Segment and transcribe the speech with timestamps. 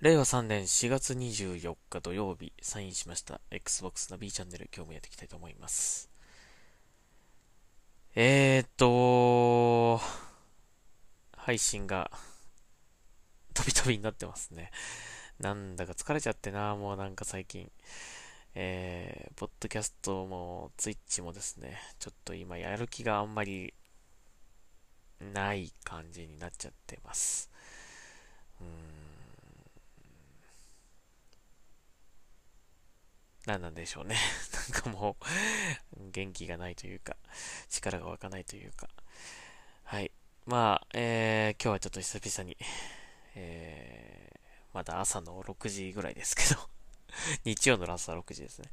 [0.00, 6.08] 令和3年4月24日土曜日、サインしました Xbox ナビチャンネル、今日もやっていきたいと思います。
[8.14, 10.00] えーっと、
[11.36, 12.10] 配信が
[13.52, 14.70] 飛び飛びになってますね。
[15.38, 17.70] なんだか疲れちゃってな、もうなんか最近。
[18.54, 23.74] えー、ポッドキャストも、ツイッチもですね、ちょっと今やる気があんまり
[25.20, 27.50] ない感じになっちゃってます。
[28.62, 28.99] うん
[33.50, 34.16] 何なんでしょうね。
[34.72, 35.16] なんかも
[35.96, 37.16] う元気がないというか、
[37.68, 38.88] 力が湧かないというか。
[39.82, 40.12] はい。
[40.46, 42.56] まあ、えー、今日はちょっと久々に、
[43.34, 44.38] えー、
[44.72, 46.70] まだ朝の6時ぐらいですけど
[47.44, 48.70] 日曜の朝6時ですね。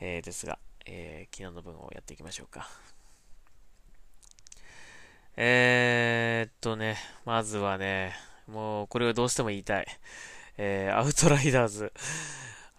[0.00, 2.68] えー、ですが、えー、昨日の分をやっていきましょうか。
[5.36, 8.14] えー、っとね、まずはね、
[8.46, 9.86] もうこれをどうしても言いたい。
[10.58, 11.90] えー、アウトライダーズ。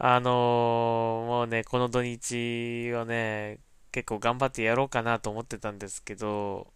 [0.04, 3.60] あのー、もうね、この土日をね、
[3.92, 6.74] 結構頑張ってやろうかなと思ってたんですけど、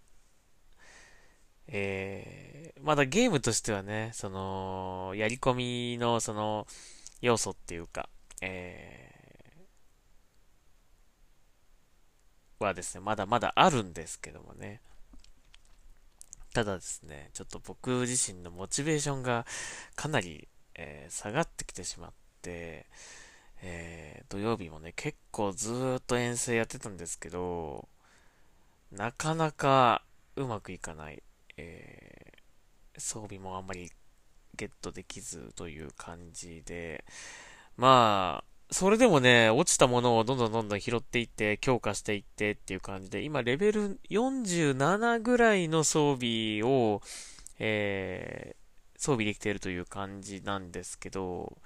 [1.67, 6.67] えー、まだゲームとしてはね、その、やり込みのその、
[7.19, 8.09] 要素っていうか、
[8.41, 14.81] えー、はですね、まだまだあるんですけどもね。
[16.53, 19.47] ただですね、ちょっと僕自身のモチベーションが
[19.95, 22.24] かなり、えー、下がってきてしまって、
[23.61, 27.87] えー、土曜日もね、結構ずーっと遠征やってたんですけど、
[28.91, 30.03] なかなか
[30.35, 31.23] うまくいかない、
[31.57, 33.91] えー、装備もあんまり
[34.55, 37.03] ゲットできずという感じで、
[37.77, 47.01] まあ、それでもね、落ちたものをどんどんどんどん拾っていって、強化していってっていう感じで、今レベル47ぐらいの装備を、
[47.59, 51.57] えー、装備できているという感じなんですけど、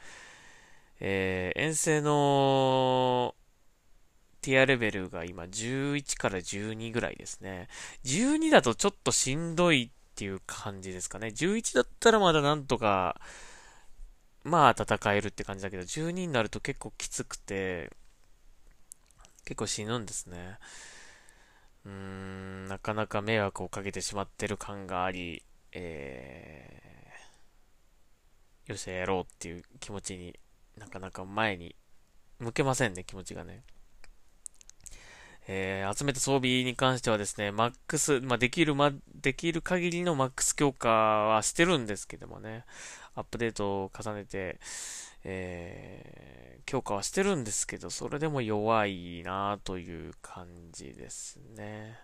[1.00, 3.36] えー、遠征の
[4.42, 7.68] ティアレベルが今11から12ぐらいですね。
[8.06, 11.28] 12だとちょっとしんどいっていう感じですかね。
[11.28, 13.20] 11だったらまだなんとか、
[14.44, 17.92] まあ戦えるって感じだけど、12になると結構きつくて、
[19.46, 20.58] 結構死ぬんですね。
[21.86, 30.40] うーん、なかなか迷惑をかけてしまってる感があり、えー、よしやろうっていう気持ちに
[30.80, 31.76] なかなか前に
[32.40, 33.64] 向けませんね、気持ちがね。
[35.52, 42.66] えー、集めた装備に関してはですね、マックス、まあ、できる、ま、できる限りのマックス強化はしてるんですけどもね、
[43.16, 44.60] アップデートを重ねて、
[45.24, 52.00] えー、強化はしてるんですけど、それでも弱いなという感じですね。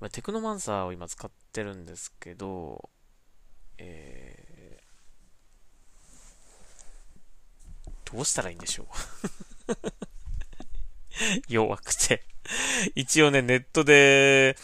[0.00, 2.90] 今、テクノマンサーを今使ってるんですけど、
[3.78, 4.49] えー
[8.12, 8.86] どうしたらいいんでしょう？
[11.48, 12.24] 弱くて
[12.94, 14.56] 一応ね、ネットで、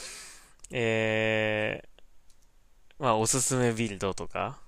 [0.71, 4.59] えー、まあ、おすすめビルドとか、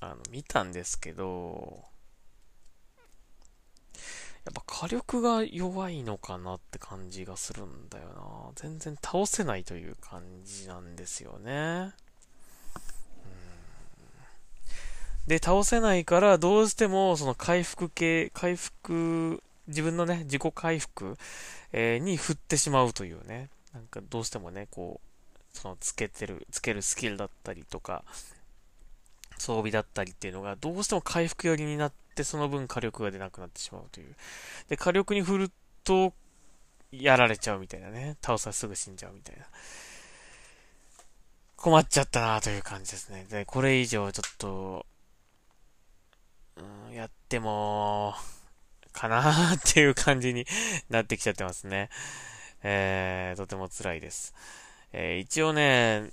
[0.00, 1.84] あの、見たんですけど、
[4.44, 8.50] やっぱ火力が弱いのかなって感じがするんだよな。
[8.56, 11.92] 全然倒せないという感じなんですよね。
[15.26, 21.16] で、倒せないから、どうしても、その回復系、回復、自分のね、自己回復、
[21.72, 23.48] えー、に振ってしまうというね。
[23.72, 28.04] なんか、どうしてもね、こう、その、つけてる、つけるスキルだったりとか、
[29.38, 34.14] 装備だったりっていうのが、どうしても回復寄りになって、その分火力が出なくなってしまうという。
[34.68, 35.50] で、火力に振る
[35.84, 36.12] と、
[36.92, 38.16] やられちゃうみたいなね。
[38.22, 39.46] 倒さすぐ死んじゃうみたいな。
[41.56, 43.24] 困っちゃったなという感じですね。
[43.30, 44.84] で、これ以上ちょっと、
[46.94, 48.14] やっても、
[48.92, 50.46] かなーっていう感じに
[50.90, 51.88] なってきちゃってますね。
[52.62, 54.34] えー、とても辛いです。
[54.92, 56.10] えー、一応ね、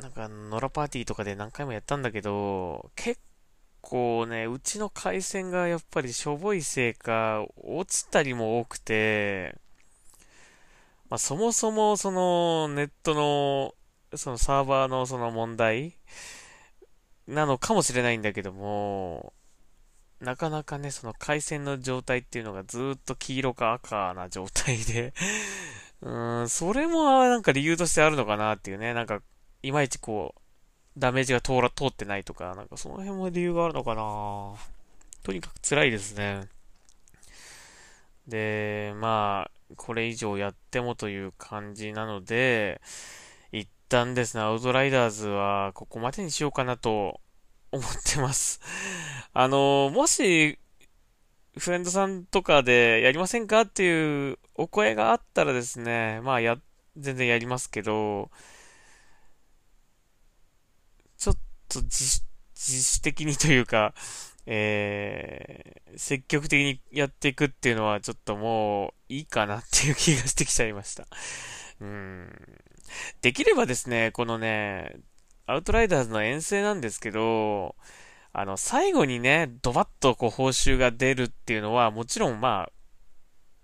[0.00, 3.20] なんか、ノラパーティーとかで何回もやったんだけど、結
[3.80, 9.56] 構ね、うちの回線がやっぱりしょぼいせいか、落ちたりも多くて、
[11.10, 13.74] まあ、そもそもそのネットの、
[14.16, 15.94] そのサーバーのその問題
[17.26, 19.32] なのかもしれないんだけども、
[20.20, 25.14] なかなかね、その回線の状態っていうのがずっと黄色か赤な状態で
[26.02, 29.22] うーん、それもなんか理由としてあるのかなっていうね、なんか、
[29.62, 30.40] いまいちこう、
[30.98, 34.54] ダメージが通ら、通ってないとか、なんかその辺も理由があるのかな
[35.22, 36.48] とにかく辛いですね。
[38.26, 42.80] で、まあ、これ以上やってもという感じなので、
[43.52, 47.20] 一旦ですね、アウトライダーズはここまでにしようかなと
[47.72, 48.60] 思ってます。
[49.40, 50.58] あの、もし、
[51.56, 56.58] フレンドさんとかでやりませんかっていうお声があったらですね、まあや、
[56.96, 58.32] 全然やりますけど、
[61.18, 61.36] ちょっ
[61.68, 62.20] と自
[62.56, 63.94] 主的にというか、
[64.44, 71.06] えー、積極的にやっていくっていうのはちょっともういいかなっていう気がしてきちゃいました。
[71.80, 72.28] うん。
[73.22, 74.96] できればですね、このね、
[75.46, 77.76] アウトライダーズの遠征なんですけど、
[78.32, 82.72] あの、最後にね、ドバッとこう報酬が出るっていうのは、もちろんまあ、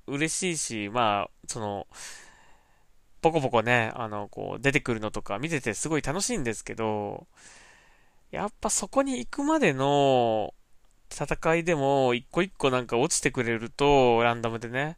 [0.07, 1.87] 嬉しいし、まあ、その、
[3.21, 7.27] ポコポコね、あの、こう、出てくるのとか見ててすごい楽しいんですけど、
[8.31, 10.55] やっぱそこに行くまでの
[11.11, 14.97] 戦いでも、一個一個なんか落ちてくれると、ランダムでね、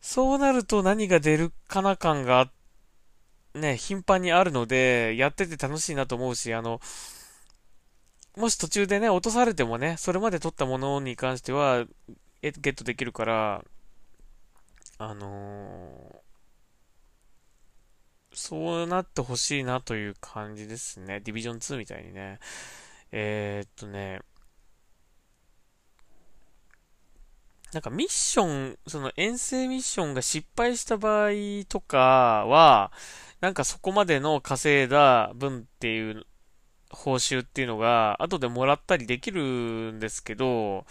[0.00, 2.50] そうなると何が出るかな感が、
[3.54, 6.80] ね、頻繁にあるので、やってて楽しいなと思うし、あの、
[8.36, 11.86] もし途中でね、落とされてもね、それまで取ったものに関しては、
[12.42, 13.64] ゲットできるから、
[14.98, 21.20] あのー、そうなってほしいなという感じですね。
[21.20, 22.38] ディビジョン2みたいにね。
[23.10, 24.20] えー、っとね、
[27.72, 31.30] なんかミッション、その遠征ミッションが失敗した場合
[31.68, 32.92] とかは、
[33.40, 36.26] なんかそこまでの稼いだ分っていう
[36.96, 40.86] 報酬っていうのが後でもらったりできるんですけど、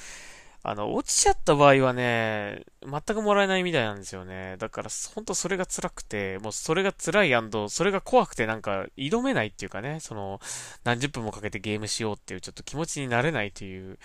[0.67, 4.55] あの、落ちちゃった場合はね、全くもらえないみたいなんですよね。
[4.57, 7.31] だから、ほんとそれが辛くて、もうそれが辛い
[7.69, 10.39] それが怖くてなんか挑めないっていうかね、その、
[10.83, 13.99] 何十分もかけてゲームしようっていうちょっと気持ちになれないという、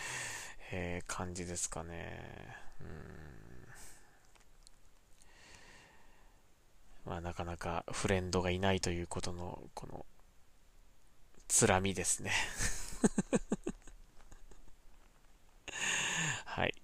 [0.73, 2.21] えー、感じですかね。
[2.81, 3.31] うん。
[7.11, 10.05] まあ、なかなかフレンドがいないということの、この、
[11.51, 12.31] つらみですね
[16.45, 16.75] はい。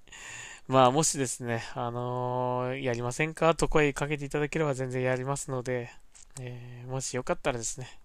[0.66, 3.54] まあ、もしですね、あのー、やりませんか？
[3.54, 5.92] と声かけていただければ全然やりますので、
[6.40, 8.00] えー、もしよかったらですね、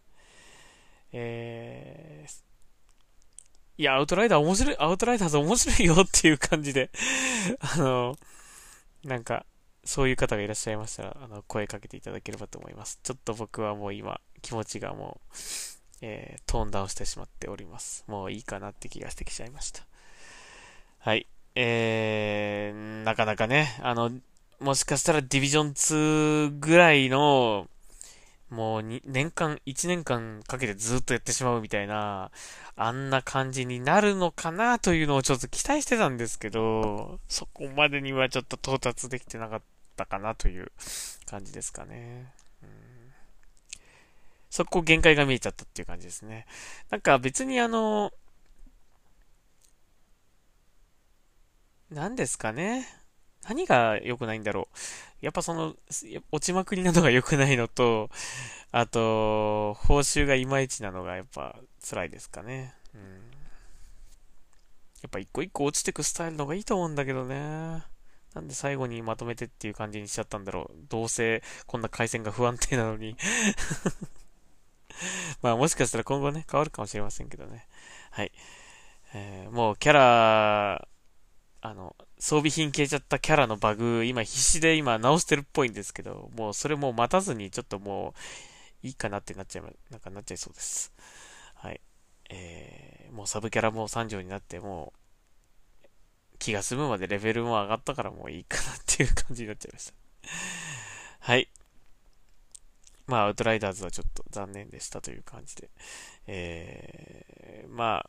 [1.14, 2.32] えー、
[3.80, 6.92] いや、アウトライダー面白い、アウトライダーズ面白いよっていう感じで
[7.60, 9.48] あのー、なんか、
[9.84, 13.00] そういう方がいらっしゃいましたら、あの、声かけていただければと思います。
[13.02, 15.36] ちょっと僕はもう今、気持ちがもう、
[16.02, 18.04] えー、トーンダウンしてしまっております。
[18.08, 19.84] もういいかなって気がしてきちゃいました。
[21.00, 21.28] はい。
[21.56, 24.12] えー、なかなかね、あの、
[24.60, 27.68] もしかしたらディビジョン2ぐらいの、
[28.50, 32.32] もう年間、1年間かけてずっとやってしまうみたいな、
[32.76, 39.62] あんな感じになるのかなというのをちょっと期待してたんですけど、そこまでにはちょっと到達できてなかっ
[39.96, 40.72] たかなという
[41.26, 42.34] 感じですかね。
[44.52, 46.46] そこ限界が見えちゃったっていう感じですね。
[46.90, 48.12] なんか別にあの、
[51.90, 52.86] 何ですかね。
[53.48, 54.68] 何が良くないんだろ
[55.22, 55.26] う。
[55.26, 55.76] やっぱその、
[56.32, 58.10] 落ちまくりなのが良くないのと、
[58.72, 61.58] あと、報酬がいまいちなのがやっぱ
[61.90, 62.76] 辛いですかね。
[62.94, 63.02] うん。
[65.02, 67.84] やっぱ一個一個落ちてくスタイルの方がいいと思うんだけどね。
[68.34, 70.76] なんで最後にまとめてっていう感じにしちゃったんだろう。
[70.90, 73.16] どうせこんな回線が不安定なのに
[75.42, 77.68] まあもしかしたら今後ね、変わるかもしれませんけどね。
[78.12, 78.32] はい。
[79.14, 80.88] えー、もうキャラ、
[81.62, 88.14] あの、装備品消えちゃったキャラのバグ、今必死で今直してるっぽいんですけど、もうそれも待たずにちょっとも
[88.84, 90.94] ういいかなってなっちゃい、なんかなっちゃいそうです。
[91.56, 91.82] はい。
[92.30, 94.94] えー、もうサブキャラも3条になっても
[95.84, 95.88] う
[96.40, 99.94] 気が済むまでレベルも上がったからもういいかなっていう感じになっちゃいました。
[101.20, 101.50] はい。
[103.12, 105.70] まあ、アウトライダーズはちょっと残念でしたという感じで。
[106.28, 108.06] えー、ま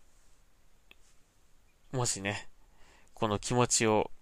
[1.93, 2.49] あ、もしね、
[3.13, 4.13] この気持ちを、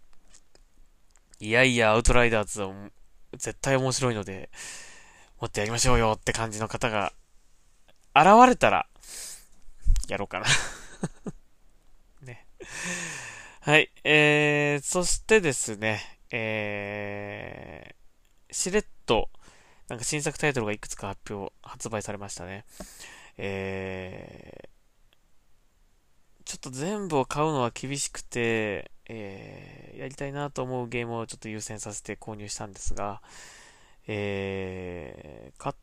[1.38, 2.72] いやいや、アウトライダーズは
[3.34, 4.48] 絶対面白いので、
[5.38, 7.12] もっとやりましょうよって感じの方が、
[8.14, 8.86] 現れたら、
[10.08, 10.46] やろうかな
[12.26, 12.46] ね。
[13.60, 13.92] はい。
[14.02, 19.28] えー、そしてですね、えー、しれっと、
[19.90, 22.64] なんか新作タイトルがいくつか発表、発売されましたね。
[23.36, 33.20] えー、ちょっと全部を買うのは厳しくて、えー、やりたいなと思うゲームをちょっと優先させて購入したんですが、
[34.06, 35.74] えー、買っ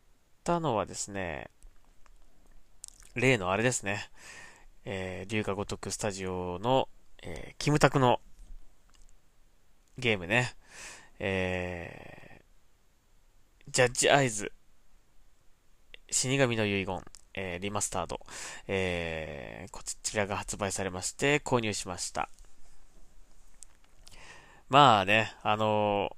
[0.42, 1.50] たのはですね、
[3.14, 4.08] 例のあれですね、
[4.86, 6.88] えー、龍が如くスタジオの、
[7.22, 8.20] えー、キムタクの
[9.98, 10.54] ゲームね、
[11.18, 12.17] えー、
[13.70, 14.50] ジャッジアイズ、
[16.10, 17.02] 死神の遺言、
[17.34, 18.20] えー、リマスタード、
[18.66, 22.30] えー、こちらが発売されまして購入しました。
[24.70, 26.16] まあね、あの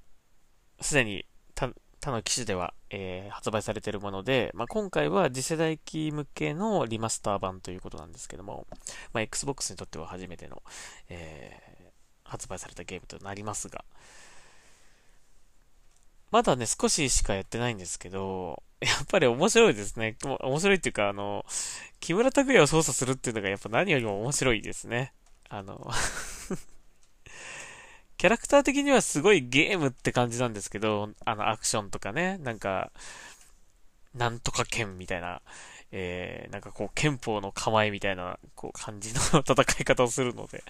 [0.80, 8.66] す、でに他他の機種では、えー、発売されているもので、まあ、今回は次世代機向けのリマスター版ということなんですけども、
[9.12, 10.62] まあ、Xbox にとっては初めての、
[11.08, 13.84] えー、発売されたゲームとなりますが、
[16.30, 20.16] まだね、少ししかやってないんですけど、 やっぱり面白いですね。
[20.24, 21.44] 面白いっていうか、あの、
[21.98, 25.12] 木村拓哉を操作するっていうのがやっぱ何よりも面白いですね。
[25.52, 25.90] あの
[28.16, 32.92] キャラクター的にはすごいゲームって感じなんですけど、あの、アクションとかね、なんか、
[34.14, 35.40] なんとか剣みたいな、
[35.90, 40.62] えー、なんかこう、憲法の構えみたいな、こう、感じの 戦い方をするので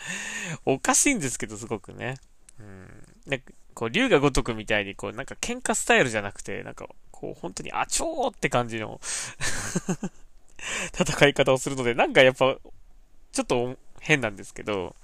[0.64, 2.18] おかしいんですけど、すごくね。
[2.60, 3.04] うん。
[3.26, 9.00] なんか、こう、竜が如くみたいに、こう、なんか喧嘩スタイルじゃなくて、なんか、こう、本当に、あちょーって感じの
[10.92, 12.56] 戦い方をするので、なんかやっぱ、
[13.32, 14.96] ちょっと変なんですけど、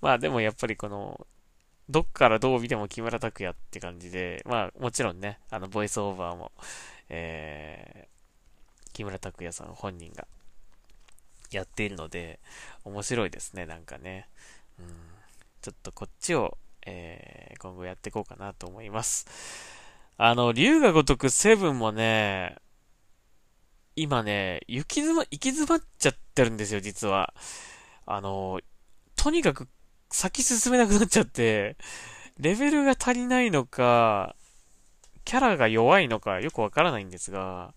[0.00, 1.26] まあでもやっぱりこの、
[1.88, 6.52] どっからどう見ても木村拓哉って感じで、まあもちろんね、あの、ボイスオーバーも、
[7.08, 10.26] えー、木村拓哉さん本人が
[11.50, 12.40] やっているので、
[12.84, 14.28] 面白いですね、なんかね。
[14.78, 14.86] うん、
[15.62, 19.26] ちょっとこっちを、えー、今後やっていこうかなと思います。
[20.16, 22.56] あの、竜が如くセブンもね、
[23.96, 27.34] 今ね、行き詰ま、行き詰まっちゃってるんですよ、実は。
[28.06, 28.60] あの、
[29.16, 29.68] とにかく
[30.10, 31.76] 先進めなくなっちゃって、
[32.38, 34.36] レベルが足りないのか、
[35.24, 37.74] キャラが弱いのかよくわからないんですが、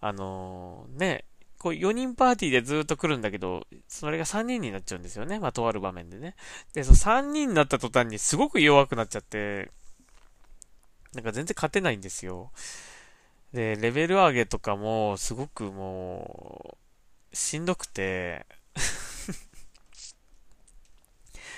[0.00, 1.24] あのー、ね、
[1.66, 5.40] こう4人パーティーでずっと来るんだけど、それが3人になっちゃうんですよね。
[5.40, 6.36] まあ、とある場面でね。
[6.74, 9.72] で、その3人になった途端にすごく弱くなっちゃって、
[11.12, 12.52] なんか全然勝てないんですよ。
[13.52, 16.76] で、レベル上げとかもすごくも
[17.32, 18.46] う、しんどくて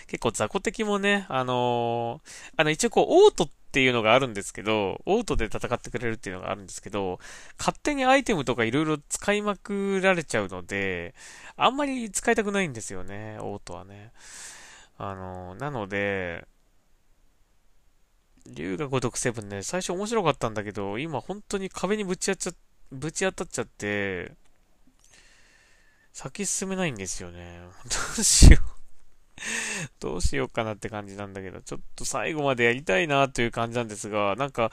[0.06, 7.18] 結構雑魚敵もね、あのー、あの一応こう、オートっっていうのがあるんですけど、オートで戦ってくれるっていうのがあるんですけど、
[7.58, 11.14] 勝手にアイテムとか色々使いまくられちゃうので、
[11.56, 14.12] あんまり使いたくないんですよね、オートはね。
[14.96, 16.46] あの、なので、
[18.46, 22.58] 竜が如くセブンね、最初面白かったんだけど、今本当に壁にぶち当たっちゃ、
[22.92, 24.32] ぶち当たっちゃって、
[26.12, 27.60] 先進めないんですよね。
[27.84, 28.77] どうしよう
[30.00, 34.70] どうしようかなって感じなんだけど、ちょっと最後までやりたいなという感じなんですが、なんか、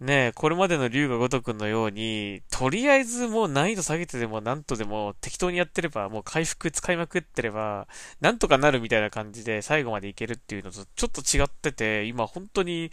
[0.00, 7.86] ねえこれまでの竜が如くんのように、とりあえずもう難易度下げてでもなんとでも適当にやってれば、もう回復使いまくってれば、
[8.20, 12.90] なんとかなるみたいな感じで最後までいけるっていうのとちょっと違ってて、今本当に、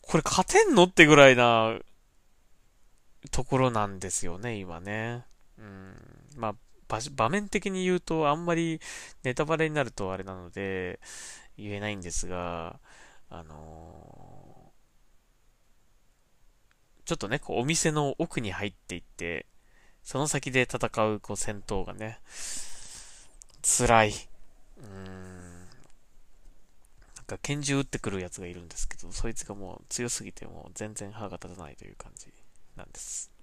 [0.00, 1.78] これ勝てんのってぐらいな
[3.30, 5.24] ところなんですよね、今ね。
[5.58, 5.94] うん。
[6.36, 6.54] まあ、
[6.88, 8.80] 場面的に言うとあんまり
[9.22, 11.00] ネタバレになるとあれなので
[11.56, 12.80] 言えないんですが、
[13.30, 19.46] あのー、ちょっとね、こうお店の奥に入っていって、
[20.02, 22.18] その先で戦うこう戦闘がね、
[23.62, 24.12] 辛い。
[24.78, 25.64] うん。
[27.16, 32.32] なんか拳銃撃ってくるやつがいるんですけど、そいつがもう強すぎてもう全然歯が立たないという感じ
[32.76, 33.33] なんです。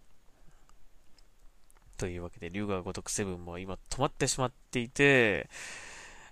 [2.01, 5.47] というわけで、竜が如くセブンも今止まってしまっていて、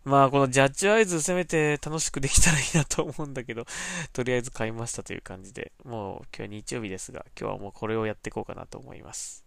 [0.04, 3.66] まあ、このジャッジアイズせめて楽しくできたらいいなと思うんだけど、
[4.12, 9.46] とりあえず買いましたという感じで、もう今日は日曜日ですが、今日はもうこれをやっていこうかなと思います。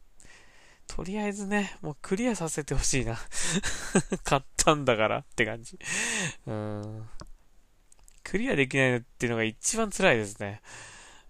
[0.87, 3.19] とりあえずね、もうクリアさせてほしいな。
[4.23, 5.77] 買ったんだからって感じ。
[6.47, 7.11] うーん。
[8.23, 10.63] クリアできないっていうのが一番辛いですね。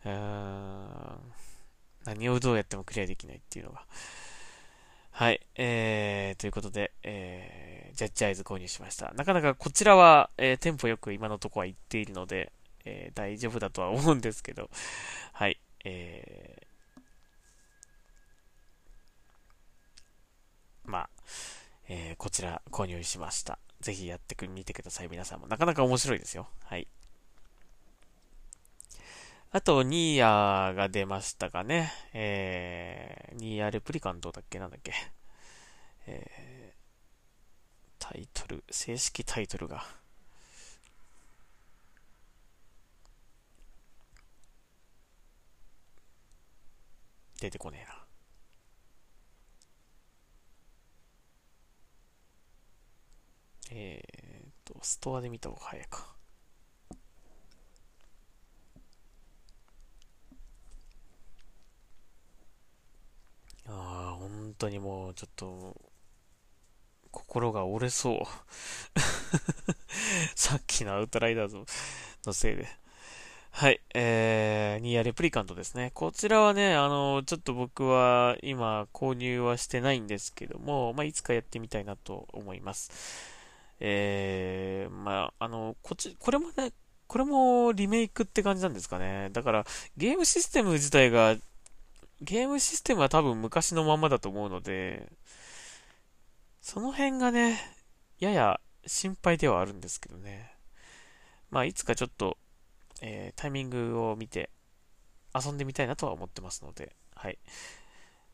[0.04, 1.32] うん。
[2.04, 3.86] 何をどうやってもクリアできないっていうのが。
[5.14, 5.40] はい。
[5.56, 9.12] えー、ということで、えー、ジャッジアイズ購入しました。
[9.14, 12.50] なかなかこちらは、えー、テンポよく今のとこは行っているので、
[12.86, 14.70] えー、大丈夫だとは思うんですけど、
[15.34, 15.60] はい。
[15.84, 21.10] えー、まあ、
[21.88, 23.58] えー、こちら購入しました。
[23.80, 25.08] ぜひやってみてください。
[25.10, 25.46] 皆さんも。
[25.46, 26.48] なかなか面白いですよ。
[26.64, 26.88] はい。
[29.54, 31.92] あと、ニーヤが出ましたかね。
[32.14, 34.92] えー、ニーヤレプリカントだっけなんだっけ。
[36.06, 36.74] えー、
[37.98, 39.84] タイトル、正式タイトルが。
[47.40, 48.06] 出てこねえな。
[53.70, 56.11] えーと、ストアで見た方が早いか。
[64.62, 65.76] 当にもうちょっと、
[67.10, 68.22] 心が折れそう。
[70.34, 71.56] さっきのアウトライダーズ
[72.24, 72.66] のせいで。
[73.50, 75.90] はい、えー、ニアレプリカントですね。
[75.92, 82.90] こちらはね、あの、ちょっと僕は今購入はしてないんですけども、まあ、いつかやってみたいなと思います。
[83.78, 86.72] えー、まあ、あの、こっち、これもね、
[87.06, 89.28] これもリメイクって感じなんですかね。
[89.32, 89.66] だから、
[89.98, 91.36] ゲームシステム自体が、
[92.22, 95.10] ゲームシステムは多分昔のままだと思うので、
[96.60, 97.58] その辺がね、
[98.20, 100.54] やや心配ではあるんですけどね。
[101.50, 102.38] まあ、いつかちょっと、
[103.00, 104.50] えー、タイミングを見て
[105.34, 107.38] 遊んでみたいなとは思ってますので、はい。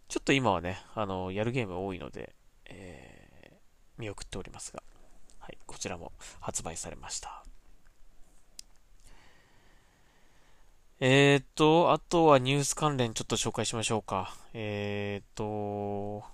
[0.09, 2.35] ちょっと今はね、あの、やるゲーム多いので、
[2.67, 3.57] えー、
[3.97, 4.83] 見送っておりますが、
[5.39, 7.48] はい、こちらも発売されました。
[11.01, 14.35] えーと、あとはニュース関連ちょっと紹介しましょうか。
[14.53, 16.25] えーと、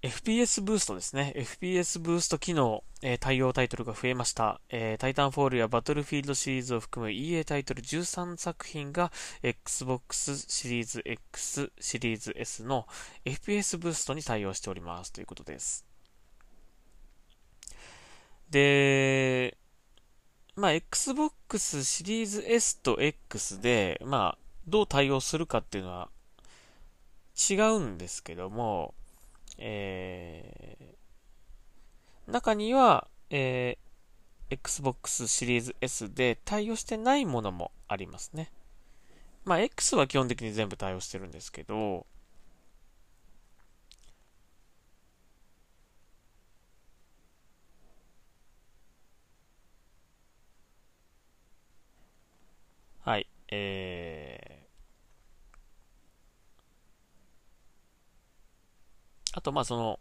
[0.00, 1.32] FPS ブーストですね。
[1.34, 4.60] FPS ブースト機能、えー、対応タイトルが増えました。
[4.68, 9.10] えー、タイタンフォールやバトルフィールドシリーズを含む EA タイトル13作品が
[9.42, 12.86] Xbox シリーズ X シリーズ S の
[13.24, 15.93] FPS ブーストに対応しておりますということです。
[18.54, 19.58] で、
[20.54, 26.08] まあ、Xbox シリーズ S と X で、まあ、どう対応するかっていうのは
[27.50, 28.94] 違うんですけども、
[29.58, 38.52] えー、中には、えー、Xbox シリーズ S で対応してないものもありますね。
[39.44, 42.06] まあ、X は基本的に全部対応してるんですけど、
[53.04, 59.98] はい、えー、あと、まあ、その、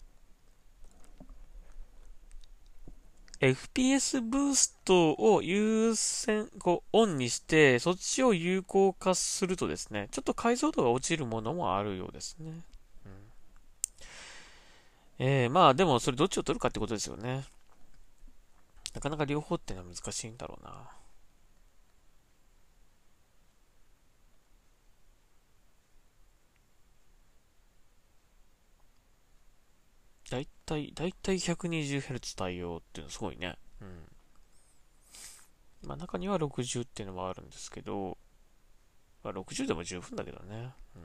[3.42, 12.52] FPS ブーストを優先、こう、オンにして、そっちを有効化するとですね、ちょっと解像度が落ちるものもあるようですね。
[13.06, 13.12] うん、
[15.20, 17.44] えー、まあ、でも、それどっちを取るかってことですよね。
[18.96, 21.03] なかなか両方っていうのは難しいんだろうな。
[30.34, 33.56] だいたい、だいたい 120Hz 対応っていうのすごいね。
[33.82, 33.88] うん。
[35.88, 38.18] まあ中には60っていうのもあるんですけど、
[39.24, 40.74] まあ60でも十分だけどね。
[40.96, 41.02] うん。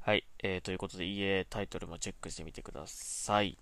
[0.00, 0.24] はい。
[0.42, 3.58] えー、ということで EA タイトルもチェックしてみてください。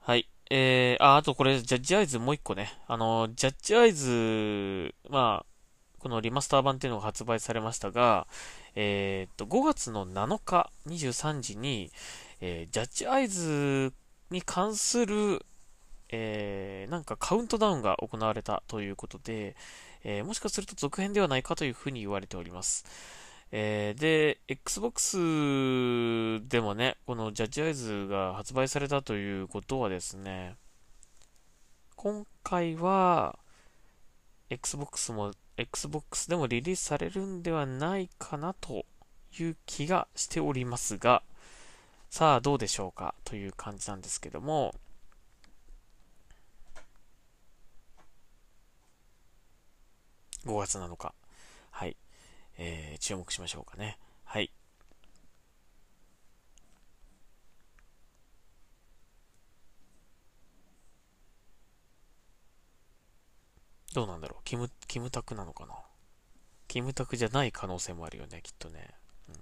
[0.00, 0.28] はい。
[0.54, 2.78] えー、あ、あとこれ、ジャッジアイズもう一個ね。
[2.86, 8.26] あの、ジャッジアイズ、まあ、このリマスター版っていうのが発売されましたが、
[8.74, 11.90] えー、っと、5月の7日23時に、
[12.42, 13.94] えー、ジャッジアイズ
[14.30, 15.46] に関する、
[16.10, 19.56] えー、なんかカウントダウンが行われたということで、
[20.04, 22.84] えー、もしかすると続編ではないかというふうに言われております。
[23.54, 25.18] えー、で、Xbox
[26.48, 30.56] でもね、このジャッジアイズが発売されたということはですね、
[31.96, 33.38] 今回は、
[34.48, 38.86] Xbox も、Xbox でもリリースされるんではないかなと
[39.38, 41.22] いう気がしておりますが、
[42.08, 44.74] さあどうでしょうかという感じなんですけども、
[50.46, 51.21] 5月7日。
[52.58, 53.98] えー、注目しましょうかね。
[54.24, 54.52] はい。
[63.94, 65.74] どうなんだろうキム、キムタクなのかな
[66.66, 68.94] キムタクじゃない可能性もあるよね、きっとね。
[69.28, 69.34] うん、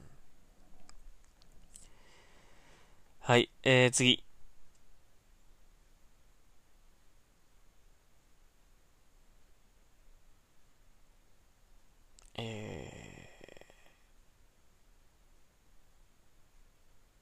[3.20, 4.25] はい、えー、次。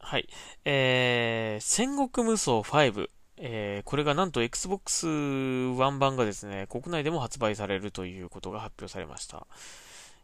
[0.09, 0.29] はい。
[0.65, 3.11] えー、戦国無双5。
[3.37, 9.47] えー、これがなんと Xbox One 版がですね、国内でも発売されるということが発表されました。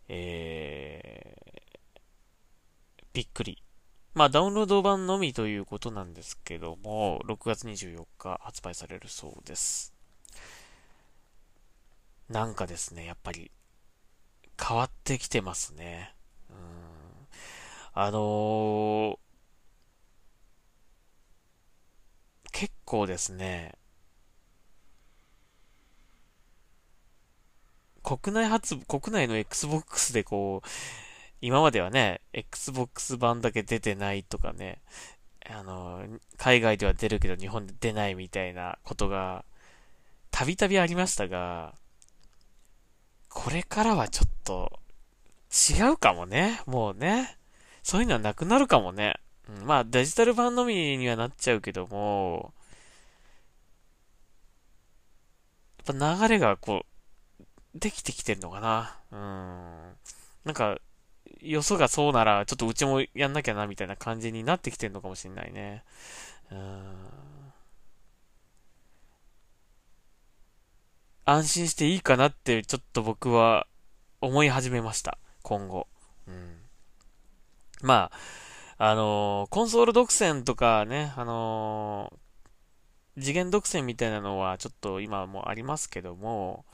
[0.08, 3.62] えー、びっくり。
[4.14, 9.92] まあ、ダウンロード版のみということなんですけども、6月24日発売されるそうです。
[12.30, 13.50] なんかですね、やっぱり、
[14.58, 16.14] 変わってきてますね。
[16.48, 16.56] うん。
[17.92, 19.23] あのー、
[22.54, 23.72] 結構ですね、
[28.04, 30.68] 国内発、国内の Xbox でこう、
[31.40, 34.80] 今まではね、Xbox 版だけ出てないとかね、
[35.50, 39.44] あの、海外では出るけど日本で出ないみたいなことが、
[40.30, 41.74] たびたびありましたが、
[43.30, 44.78] これからはちょっと、
[45.50, 46.60] 違うかもね。
[46.66, 47.36] もうね。
[47.82, 49.14] そういうのはなくなるかもね。
[49.48, 52.54] うん、まあ、デジタル版のみにはなっちゃうけども、
[55.86, 56.84] やっぱ流れがこ
[57.74, 58.98] う、できてきてるのかな。
[59.10, 59.18] うん。
[60.44, 60.78] なんか、
[61.40, 65.84] よそがそうなら、ちょっとうちもやんなきゃな、みたいな感じになってきてるのかもしれないね。
[66.50, 67.14] うん。
[71.26, 73.66] 安心していいかなって、ちょっと僕は
[74.20, 75.18] 思い始めました。
[75.42, 75.88] 今後。
[76.26, 76.58] うん。
[77.82, 78.18] まあ、
[78.86, 86.66] あのー、コンソール独占とかね、あのー、次元独占みたいなのはちょっと今もありますけども、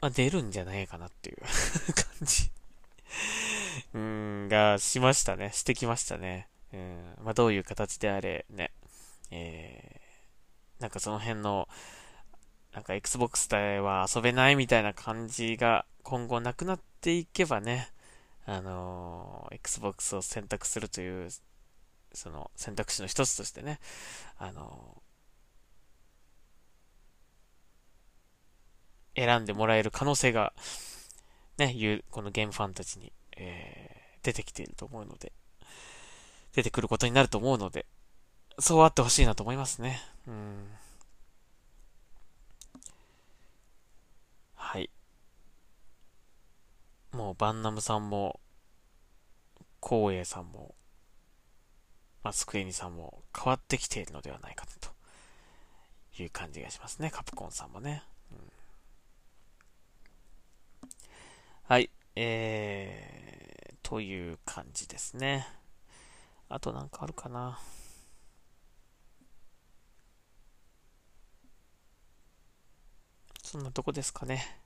[0.00, 1.36] まあ、出るんじゃないかなっていう
[1.92, 2.50] 感じ
[3.92, 5.50] うん、がしましたね。
[5.52, 6.48] してきましたね。
[6.72, 8.72] うん、まあ、どういう形であれ、ね。
[9.30, 11.68] えー、なんかその辺の、
[12.72, 17.90] なんか Xbox では遊べないみたいな感じが今後なくなっていけばね、
[18.46, 21.30] あのー、Xbox を選択するという、
[22.12, 23.78] その選択肢の一つとしてね、
[24.38, 30.52] あのー、選んでもらえる可能性が、
[31.58, 35.32] ね、いう、このゲームファンたちに、えー、出てきていると思うので、
[36.54, 37.86] 出てくることになると思うので、
[38.58, 40.00] そうあってほしいなと思いますね。
[40.26, 40.66] うん。
[44.54, 44.90] はい。
[47.12, 48.40] もうバンナムさんも、
[49.82, 50.74] 光栄さんも、
[52.22, 57.10] マスクエニさんも変わってきているのではないかなという感じがしますね。
[57.10, 58.02] カプコンさんもね。
[58.30, 58.38] うん、
[61.64, 61.90] はい。
[62.16, 65.46] えー、という感じですね。
[66.48, 67.58] あとなんかあるかな。
[73.42, 74.60] そんなとこですかね。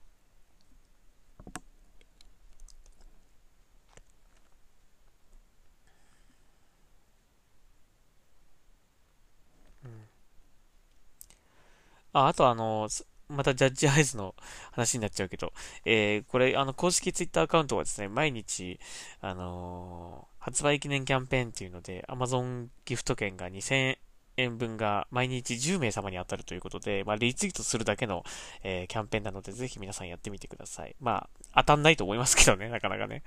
[12.15, 12.87] あ、あとあの、
[13.27, 14.35] またジャッジアイズの
[14.71, 15.51] 話になっちゃうけど、
[15.83, 18.79] えー、これ、あの、公式ツイッターアカウントはですね、毎日、
[19.19, 23.97] あのー、発売記念キャンペーンっていうので、Amazon ギフト券が2000
[24.37, 28.23] 円分が毎日10名様に当たるということで、まあ、リツイートするだけの、
[28.63, 30.95] えー、キャンペーンなので、ぜひ皆さんやってみてください。
[31.01, 33.23] まあ、当たんないと思いますけどね、なかなかね。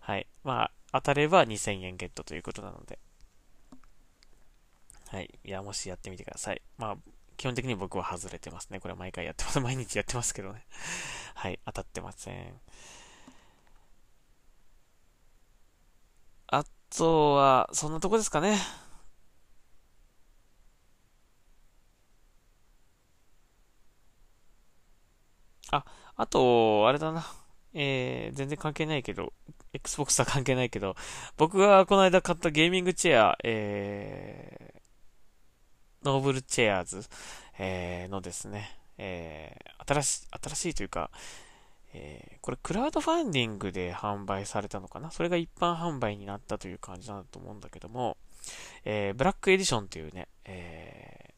[0.00, 0.26] はい。
[0.44, 2.98] まあ、当たれば2000円ゲットということなので。
[5.08, 5.30] はい。
[5.44, 6.60] いや、もしやってみてください。
[6.76, 6.96] まあ、
[7.38, 8.80] 基本的に僕は外れてますね。
[8.80, 9.60] これ毎回やってます。
[9.62, 10.66] 毎日やってますけどね。
[11.34, 11.60] はい。
[11.66, 12.60] 当たってません。
[16.48, 18.58] あとは、そんなとこですかね。
[25.70, 25.84] あ、
[26.16, 27.24] あと、あれだな。
[27.74, 29.32] えー、全然関係ないけど、
[29.72, 30.96] Xbox は関係ないけど、
[31.36, 34.77] 僕がこの間買ったゲーミングチェア、えー、
[36.04, 37.02] noblechairs、
[37.58, 41.10] えー、のですね、えー、新し、新しいというか、
[41.92, 45.10] えー、これクラウドファンディングで販売されたのかな？
[45.10, 48.16] それが一般販売になったという感じなんだと思うんだけども、
[48.84, 51.34] えー、 Black Edition というね、え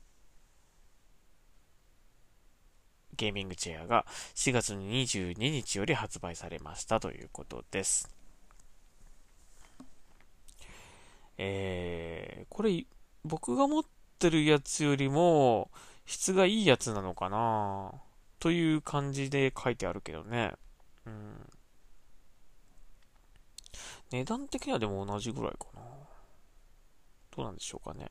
[3.16, 8.08] ゲーミングチェアが4月22日より発売されましたということです。
[11.36, 12.86] えー、これ、
[13.24, 13.84] 僕が持っ
[14.20, 15.70] てるやつよりも
[16.04, 17.92] 質がいいやつなのかな？
[18.38, 20.52] という感じで書いてあるけどね。
[21.06, 21.35] うん。
[24.11, 25.80] 値段的にはでも同じぐらいかな。
[27.37, 28.11] どうなんでしょうかね。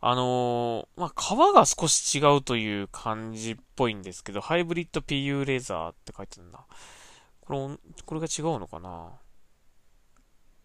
[0.00, 6.64] あのー、まあ、皮が少し違うという感じっぽいんですけど、ハイブリッド PU レーザーって書いてるんだ。
[7.42, 7.58] これ、
[8.04, 9.10] これが違うのかな？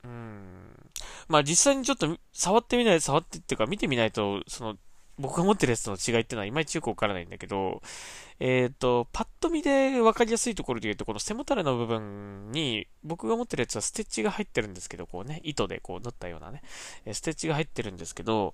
[0.06, 0.89] うん。
[1.30, 4.78] まあ、実際にちょっと触ってみない、触ってっていうか見てみないと、その
[5.20, 7.82] 僕が持ってるやつとの違いっていうのはいまいちよくわからないんだけど、
[8.40, 16.62] えっ、ー、と、パッと見でわかりやすいところで言うと、この背もたれの部分に、僕が持ってるやつはステッチが入ってるんですけど、こうね、糸でこう縫ったようなね、
[17.12, 18.54] ステッチが入ってるんですけど、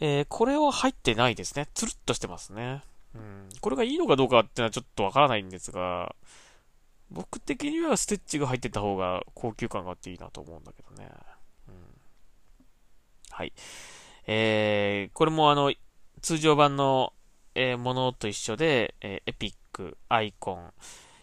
[0.00, 1.68] えー、これは入ってないですね。
[1.74, 2.82] つるっとしてますね。
[3.16, 3.48] うん。
[3.60, 6.14] これがいいのかどうかっていうのはちょっとわからないんですが、
[7.10, 11.10] 僕的にはステッチが入ってた方が高級感があっていいなと思うんだけどね。
[13.34, 13.52] はい。
[14.28, 15.72] えー、これもあの、
[16.22, 17.12] 通常版の、
[17.56, 20.72] えー、ものと一緒で、えー、エピック、アイコン、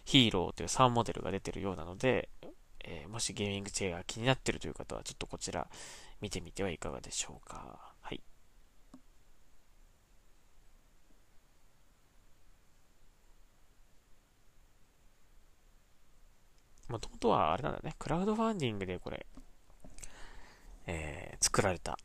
[0.04, 2.28] ヒーローという3モデルが出てるようなので、
[2.84, 5.66] えー、もしゲーミングチェアが気になってるという方は、ちょっとこちら
[6.20, 7.94] 見てみてはいかがでしょうか。
[8.02, 8.20] はい。
[16.88, 19.24] もともとはあれなんだね、クラウドファンディングでこれ、
[20.86, 21.98] えー、作られた、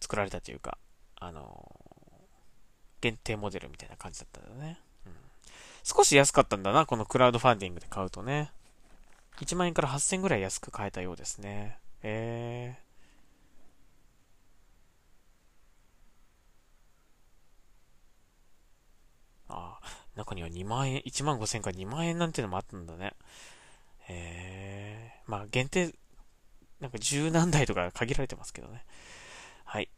[0.00, 0.78] 作られたというか、
[1.16, 4.78] あのー、限定モデルみたいな感じだったんだね。
[5.06, 5.12] うん。
[5.82, 8.52] 少し安かったんだな、このクラウドファンディングで買うとね。
[9.40, 11.78] 1万円から8000円ぐらい安く買えたようですね。
[12.02, 12.90] えー。
[19.52, 23.14] ああ、中には2万円、1万5000円から2万円なんてのもあったんだね。
[24.08, 25.94] えー、まあ限定、
[26.80, 28.84] なんか十何台とか限られてますけどね。
[29.64, 29.88] はい。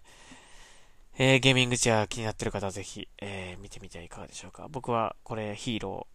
[1.18, 4.66] えー、ゲーミングチェア気になってる方はぜひ、えー、見てみてはいかがでしょうか。
[4.70, 6.06] 僕はこれヒーロ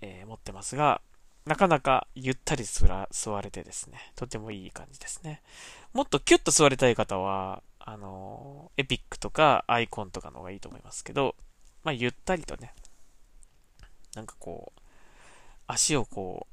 [0.00, 1.00] ー、えー、持ってますが、
[1.46, 5.42] なかなかゆったりすら座れてですね、とてもいい感じですね。
[5.92, 11.36] もっとキュッと座りたい方は、あの、エピックとかアイコンとかの方がいいと思いますけど、
[11.84, 12.74] まあ、ゆったりとね、
[14.16, 14.80] なんかこう、
[15.68, 16.46] 足をこ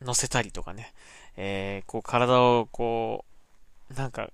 [0.00, 0.92] う、乗せたりとかね、
[1.42, 3.24] えー、こう体をこ
[3.90, 4.30] う、なんか、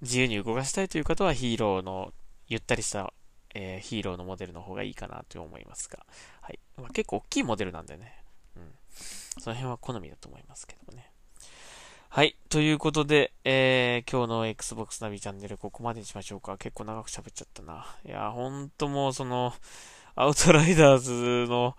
[0.00, 2.12] 自由に動かしたいという方はヒーローの
[2.48, 3.12] ゆったりした
[3.58, 6.04] えー、ヒーローのモデルの方がいいかなと思いますが、
[6.42, 6.58] はい。
[6.76, 8.12] まあ、結構大きいモデルなんでね、
[8.54, 8.62] うん。
[9.40, 11.10] その辺は好みだと思いますけどね。
[12.10, 12.36] はい。
[12.50, 16.58] ということで、えー、今日の Xbox ナビチャンネルここまでにしましょうか。
[16.58, 17.86] 結構長く喋っちゃったな。
[18.04, 19.54] いや、ほんともうその、
[20.16, 21.76] アウトライダーズの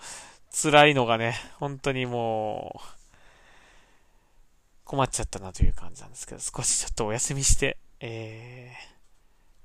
[0.52, 2.97] 辛いのがね、本当にもう、
[4.88, 8.72] 困っちゃったなという感じなんですけど、少しちょっとお休みして、え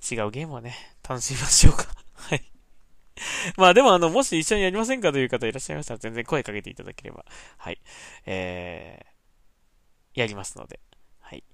[0.01, 0.75] ー、違うゲームをね、
[1.09, 1.87] 楽しみましょうか。
[2.15, 2.43] はい。
[3.57, 7.25] まあでもあの、もし一緒にやりませんかという方いらっしゃいましたら全然声かけていただければ、
[7.57, 7.81] はい。
[8.27, 10.81] えー、やりますので、
[11.21, 11.45] はい。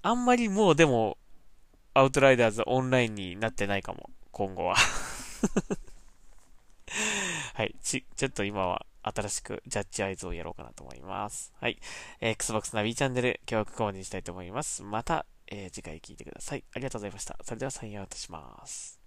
[0.00, 1.18] あんまりもうでも、
[1.92, 4.76] アウトライダーズオンラインになってないかも、今後は
[7.52, 7.74] はい。
[7.82, 11.52] ち、ちょっと今は新しくジャッジアイズをやろうかなと思います。
[11.60, 11.78] はい。
[12.20, 14.82] えー、Xbox ナビチャンネル、今日はここまでにしたいと思います。
[14.82, 16.64] また、えー、次回聞いてください。
[16.74, 17.38] ありがとうございました。
[17.42, 19.00] それではサインアウトします。